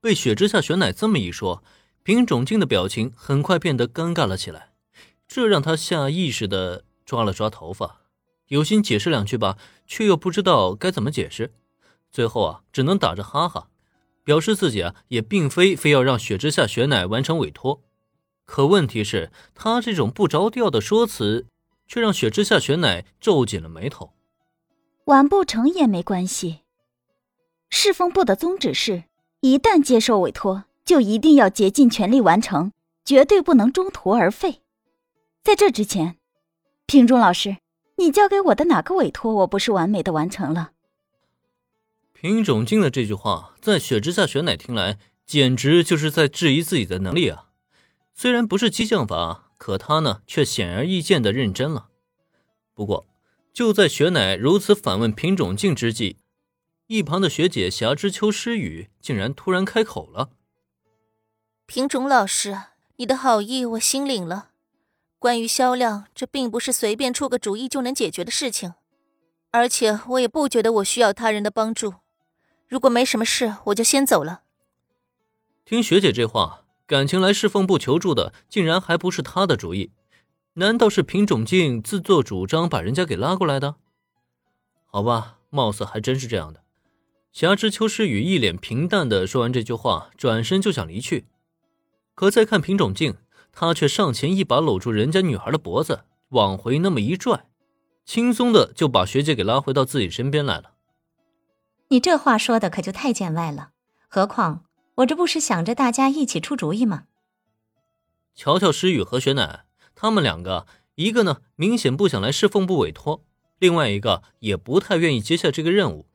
[0.00, 1.62] 被雪之下雪乃这么一说，
[2.02, 4.72] 平种静的表情很快变得尴尬了起来，
[5.28, 8.00] 这让他下意识的抓了抓头发，
[8.46, 11.52] 有心解释两句吧，却又不知道该怎么解释，
[12.10, 13.68] 最后啊，只能打着哈哈，
[14.24, 17.82] 表示自己啊也并非非要让雪之下雪乃完成委托。
[18.46, 21.46] 可问题是，他这种不着调的说辞，
[21.86, 24.14] 却让雪之下雪乃皱紧了眉头。
[25.04, 26.60] 完不成也没关系。
[27.68, 29.04] 侍奉部的宗旨是。
[29.40, 32.72] 一旦接受委托，就一定要竭尽全力完成，
[33.04, 34.60] 绝对不能中途而废。
[35.42, 36.18] 在这之前，
[36.84, 37.56] 平中老师，
[37.96, 40.72] 你交给我的哪个委托，我不是完美的完成了？
[42.12, 47.46] 平种静的这句话，在雪之下雪乃听来，简直就是在质疑自己的能力啊！
[48.12, 51.88] 虽然不是激将法，可他呢，却显而易见的认真了。
[52.74, 53.06] 不过，
[53.54, 56.18] 就在雪乃如此反问平种静之际，
[56.90, 60.30] 一旁的学姐霞之秋诗雨竟然突然开口了
[61.64, 62.62] ：“平种老师，
[62.96, 64.48] 你的好意我心领了。
[65.16, 68.74] 关于销量，这并不是随便出个主意就能解决的事情，
[69.52, 71.94] 而且我也不觉得我需要他人的帮助。
[72.66, 74.42] 如果没什么事，我就先走了。”
[75.64, 79.92] 听学姐这话，感情来侍奉部求助的竟然还不是她的主意，
[80.54, 83.76] 难道是平种静自作主张把人家给拉过来的？
[84.86, 86.59] 好吧，貌似还真是这样的。
[87.32, 91.26] 霞之秋诗雨一脸平淡的说完这句话，转身就想离去。
[92.14, 93.18] 可再看品种镜，
[93.52, 97.46] 他却上前一把搂住人家女孩的脖子，往回那么一拽，
[98.04, 100.72] 轻松的就把学姐给拉回到自己身边来了。
[101.88, 103.70] 你这话说的可就太见外了。
[104.08, 104.64] 何况
[104.96, 107.04] 我这不是想着大家一起出主意吗？
[108.34, 113.24] 瞧瞧诗雨和雪乃，他们两个，一个呢明显不想来侍奉部委托，
[113.60, 116.06] 另外一个也不太愿意接下这个任务。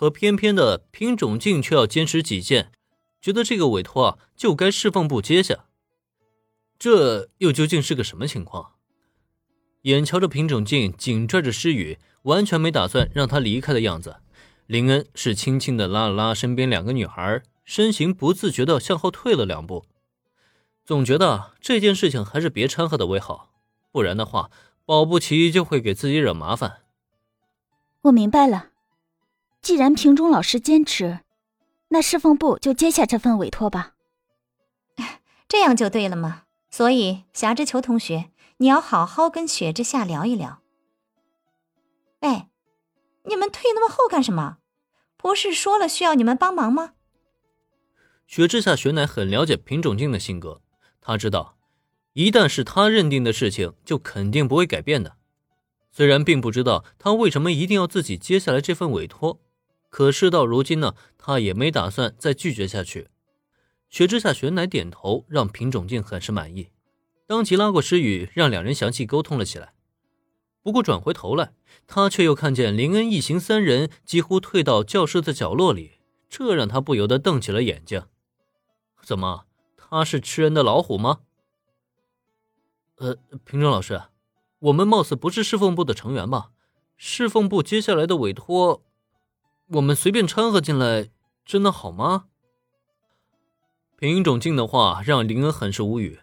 [0.00, 2.72] 可偏偏的品种镜却要坚持己见，
[3.20, 5.66] 觉得这个委托啊就该释放部接下，
[6.78, 8.76] 这又究竟是个什么情况？
[9.82, 14.16] 眼瞧着品种镜紧拽着诗雨，完全没打算让他离开的样子，
[14.66, 19.84] 林恩是轻轻的拉了拉身边两个女孩，身形不自觉的向后退了两步，
[20.82, 23.52] 总觉得这件事情还是别掺和的为好，
[23.92, 24.50] 不然的话，
[24.86, 26.84] 保不齐就会给自己惹麻烦。
[28.04, 28.69] 我明白了。
[29.62, 31.20] 既然平中老师坚持，
[31.88, 33.94] 那侍奉部就接下这份委托吧。
[35.48, 36.44] 这样就对了嘛。
[36.70, 40.62] 所以霞之秋同学，你要好好跟雪之下聊一聊。
[42.20, 42.48] 哎，
[43.24, 44.58] 你们退那么后干什么？
[45.16, 46.92] 不是说了需要你们帮忙吗？
[48.26, 50.62] 雪之下雪乃很了解品种静的性格，
[51.00, 51.58] 他知道，
[52.12, 55.16] 一旦是他认定的事情，就肯定不会改变的。
[55.90, 59.40] 虽然并不知道他为什么一定要自己接下来这份委托。
[59.90, 63.08] 可事到如今呢，他也没打算再拒绝下去。
[63.88, 66.70] 雪之下，雪乃点头，让品种镜很是满意，
[67.26, 69.74] 当即拉过诗雨，让两人详细沟通了起来。
[70.62, 71.52] 不过转回头来，
[71.88, 75.98] 他却又看见林恩一行三人几乎退到教室的角落里，
[76.28, 78.04] 这让他不由得瞪起了眼睛。
[79.02, 79.46] 怎么，
[79.76, 81.22] 他是吃人的老虎吗？
[82.98, 84.02] 呃，平中老师，
[84.60, 86.52] 我们貌似不是侍奉部的成员吧？
[86.96, 88.84] 侍奉部接下来的委托。
[89.74, 91.10] 我们随便掺和进来，
[91.44, 92.24] 真的好吗？
[94.00, 96.18] 品种静的话让林恩很是无语。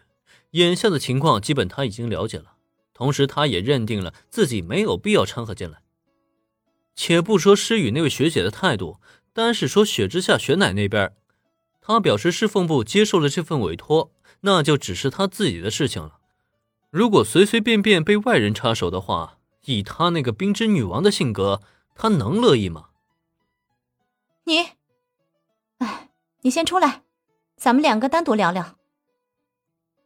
[0.50, 2.56] 眼下的情况基本他已经了解了，
[2.92, 5.80] 同时他也认定了自己没有必要掺和进来。
[6.94, 9.00] 且不说诗雨那位学姐的态度，
[9.32, 11.14] 单是说雪之下雪乃那边，
[11.80, 16.18] 他表示侍奉部接受了这份委托，那就只是他自己的事情了。
[16.90, 21.62] 如果随随便便被外人插手的话，以他那个冰之女王的性格，
[21.94, 22.88] 他能乐意吗？
[24.48, 24.60] 你，
[25.76, 26.08] 哎，
[26.40, 27.02] 你先出来，
[27.58, 28.78] 咱们两个单独聊聊。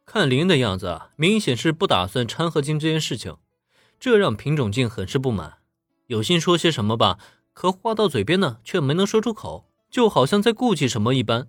[0.05, 3.37] 看林的样子，明显是不打算掺和进这件事情，
[3.97, 5.59] 这让品种镜很是不满，
[6.07, 7.17] 有心说些什么吧，
[7.53, 11.47] 可话到嘴边呢，却没能说出口，就好像在顾忌什么一般。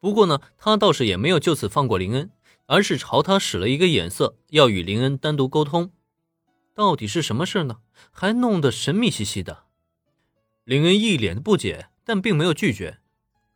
[0.00, 2.32] 不过呢，他倒是也没有就此放过林恩，
[2.66, 5.92] 而是朝他使了一个眼色，要与林恩单独沟通。
[6.74, 7.78] 到底是什么事呢？
[8.10, 9.65] 还弄得神秘兮兮的。
[10.66, 12.98] 林恩一脸的不解，但并没有拒绝，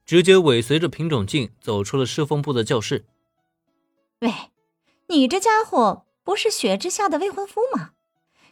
[0.06, 3.04] 直接尾随着品种镜走出了侍奉部的教室。
[4.20, 4.32] 喂，
[5.08, 7.94] 你这家伙不是雪之下的未婚夫吗？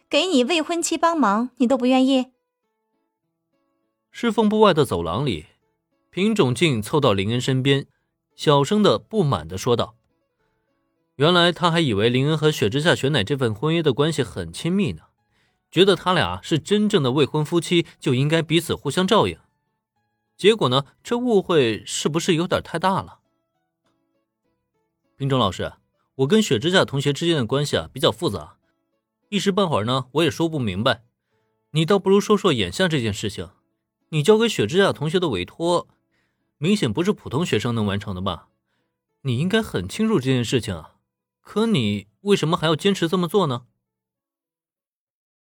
[0.09, 2.33] 给你未婚妻帮忙，你都不愿意？
[4.11, 5.45] 侍奉部外的走廊里，
[6.09, 7.87] 品种镜凑到林恩身边，
[8.35, 9.95] 小声的不满的说道
[11.15, 15.03] ：“原来他还以为林恩和雪之下雪乃这份婚约的关系很亲密呢。”
[15.71, 19.37] 觉得他俩是真正的未婚夫妻，就应该彼此互相照应。
[20.35, 23.19] 结果呢，这误会是不是有点太大了？
[25.17, 25.73] 品种老师，
[26.15, 28.57] 我跟雪之下同学之间的关系啊比较复杂，
[29.29, 31.03] 一时半会儿呢我也说不明白。
[31.71, 33.49] 你倒不如说说眼下这件事情。
[34.11, 35.87] 你交给雪之下同学的委托，
[36.57, 38.47] 明显不是普通学生能完成的吧？
[39.21, 40.95] 你应该很清楚这件事情啊，
[41.41, 43.67] 可你为什么还要坚持这么做呢？